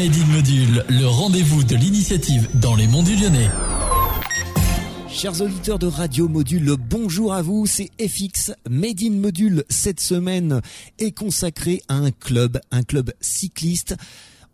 [0.00, 3.50] Made in Module, le rendez-vous de l'initiative dans les monts du Lyonnais.
[5.10, 8.52] Chers auditeurs de Radio Module, bonjour à vous, c'est FX.
[8.70, 10.62] Made in Module cette semaine
[10.98, 13.94] est consacré à un club, un club cycliste.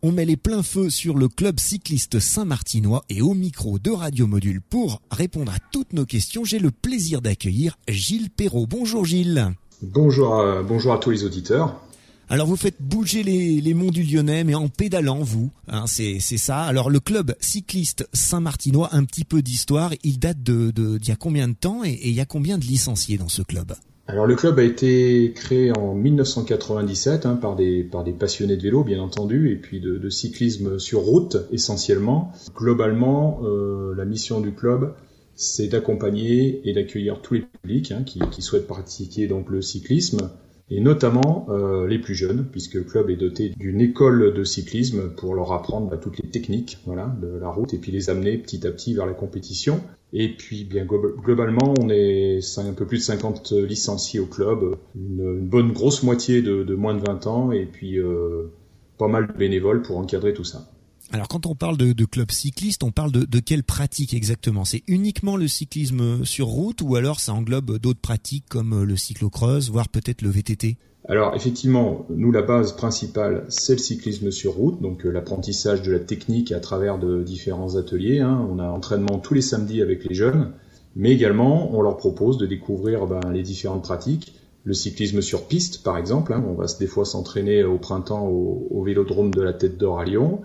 [0.02, 4.26] On met les pleins feux sur le club cycliste Saint-Martinois et au micro de Radio
[4.26, 8.66] Module pour répondre à toutes nos questions, j'ai le plaisir d'accueillir Gilles Perrault.
[8.66, 9.54] Bonjour Gilles.
[9.80, 11.86] Bonjour, bonjour à tous les auditeurs.
[12.29, 15.53] Alors vous faites bouger les, monts du Lyonnais, mais en pédalant, vous.
[15.68, 16.62] Hein, c'est ça.
[16.62, 19.93] Alors le club cycliste Saint-Martinois, un petit peu d'histoire.
[20.02, 22.64] Il date de d'il y a combien de temps et, il y a combien de
[22.64, 23.72] licenciés dans ce club?
[24.08, 28.63] Alors le club a été créé en 1997 hein, par, des, par des passionnés de
[28.63, 32.33] vélo bien entendu et puis de, cyclisme sur route essentiellement.
[32.55, 34.94] Globalement, euh, la mission du club
[35.36, 40.30] c'est d'accompagner et d'accueillir tous les publics hein, qui, souhaitent pratiquer donc le cyclisme
[40.69, 45.11] et notamment euh, les plus jeunes, puisque le club est doté d'une école de cyclisme
[45.11, 48.67] pour leur apprendre bah, toutes les techniques de la route et puis les amener petit
[48.67, 49.81] à petit vers la compétition.
[50.12, 55.41] Et puis bien globalement, on est un peu plus de 50 licenciés au club, une,
[55.41, 58.50] bonne grosse moitié de, de, moins de 20 ans et puis euh,
[58.98, 60.69] pas mal de bénévoles pour encadrer tout ça.
[61.12, 64.64] Alors quand on parle de, club cycliste, on parle de, quelle pratique exactement?
[64.64, 69.70] C'est uniquement le cyclisme sur route ou alors ça englobe d'autres pratiques comme le cyclocross,
[69.70, 70.76] voire peut-être le VTT
[71.08, 75.92] alors effectivement, nous la base principale c'est le cyclisme sur route, donc euh, l'apprentissage de
[75.92, 78.18] la technique à travers de différents ateliers.
[78.18, 78.44] Hein.
[78.50, 80.50] On a entraînement tous les samedis avec les jeunes,
[80.96, 84.34] mais également on leur propose de découvrir ben, les différentes pratiques.
[84.64, 86.44] Le cyclisme sur piste par exemple, hein.
[86.48, 90.04] on va des fois s'entraîner au printemps au, au Vélodrome de la Tête d'Or à
[90.04, 90.41] Lyon.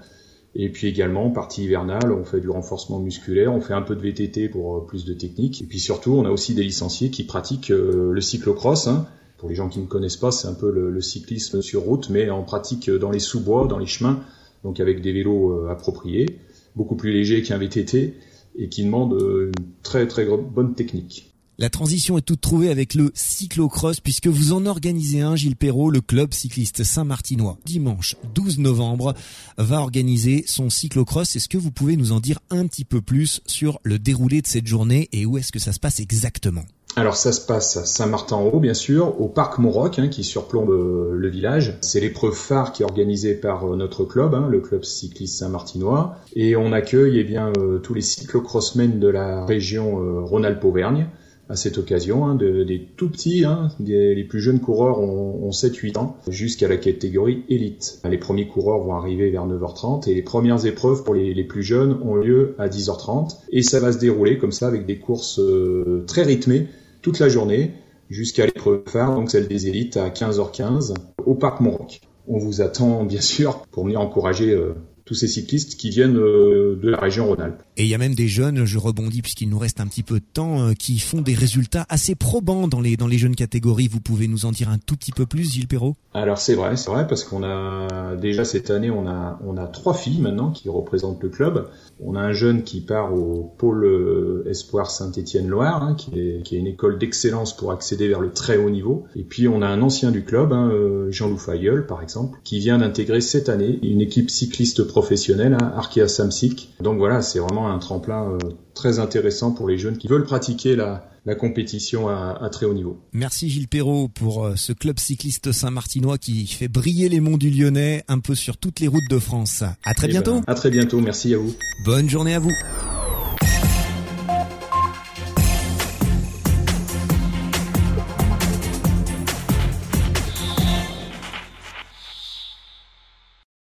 [0.54, 4.02] Et puis également, partie hivernale, on fait du renforcement musculaire, on fait un peu de
[4.02, 5.62] VTT pour euh, plus de technique.
[5.62, 8.88] Et puis surtout, on a aussi des licenciés qui pratiquent euh, le cyclocross.
[8.88, 9.08] Hein.
[9.38, 12.30] Pour les gens qui ne connaissent pas, c'est un peu le, cyclisme sur route, mais
[12.30, 14.20] en pratique dans les sous-bois, dans les chemins,
[14.64, 16.40] donc avec des vélos euh, appropriés,
[16.76, 18.14] beaucoup plus légers qu'un VTT,
[18.58, 21.31] et qui demandent une très très bonne technique.
[21.62, 25.92] La transition est toute trouvée avec le cyclocross puisque vous en organisez un, Gilles Perrault,
[25.92, 27.60] le club cycliste Saint-Martinois.
[27.68, 29.14] Dimanche 12 novembre
[29.60, 31.36] va organiser son cyclocross.
[31.36, 34.48] Est-ce que vous pouvez nous en dire un petit peu plus sur le déroulé de
[34.48, 36.64] cette journée et où est-ce que ça se passe exactement?
[36.96, 41.14] Alors ça se passe à Saint-Martin-en-Haut, bien sûr, au parc Montroc, hein, qui surplombe euh,
[41.16, 41.78] le village.
[41.82, 46.16] C'est l'épreuve phare qui est organisée par euh, notre club, hein, le club cycliste Saint-Martinois.
[46.36, 51.08] Et on accueille eh bien, euh, tous les cyclocrossmen de la région Rhône-Alpes-Auvergne
[51.52, 56.16] à cette occasion, hein, des tout petits, hein, les plus jeunes coureurs ont, 7-8 ans,
[56.30, 58.00] jusqu'à la catégorie élite.
[58.10, 62.00] Les premiers coureurs vont arriver vers 9h30 et les premières épreuves pour les, plus jeunes
[62.04, 66.06] ont lieu à 10h30 et ça va se dérouler comme ça avec des courses euh,
[66.08, 66.68] très rythmées
[67.02, 67.72] toute la journée
[68.10, 70.94] jusqu'à l'épreuve phare, donc celle des élites à 15h15
[71.26, 72.00] au parc Montroc.
[72.28, 74.74] On vous attend bien sûr pour venir encourager euh,
[75.12, 77.62] tous ces cyclistes qui viennent euh, de la région Rhône-Alpes.
[77.76, 80.22] Et il y a même des jeunes, je rebondis puisqu'il nous reste un petit peu
[80.22, 83.90] de temps, euh, qui font des résultats assez probants dans les dans les jeunes catégories.
[83.90, 85.98] Vous pouvez nous en dire un tout petit peu plus, Gilles Perrault?
[86.14, 89.68] Alors c'est vrai, c'est vrai parce qu'on a déjà cette année, on a on a
[89.68, 91.68] trois filles maintenant qui représentent le club.
[92.00, 96.56] On a un jeune qui part au pôle euh, Espoir Saint-Étienne-Loire, hein, qui, est, qui
[96.56, 99.04] est une école d'excellence pour accéder vers le très haut niveau.
[99.18, 100.72] Et puis on a un ancien du club, hein,
[101.10, 106.08] Jean-Loup Fayeul par exemple, qui vient d'intégrer cette année une équipe cycliste professionnelle, hein, Arkea
[106.08, 106.70] Samsic.
[106.80, 108.38] Donc voilà, c'est vraiment un tremplin euh,
[108.76, 111.08] très intéressant pour les jeunes qui veulent pratiquer la,
[111.40, 113.00] compétition à, très haut niveau.
[113.14, 117.50] Merci Gilles Perrault pour euh, ce club cycliste Saint-Martinois qui fait briller les monts du
[117.50, 119.64] Lyonnais un peu sur toutes les routes de France.
[119.84, 120.36] À très eh bientôt.
[120.36, 121.56] Ben, à très bientôt, merci à vous.
[121.84, 122.54] Bonne journée à vous.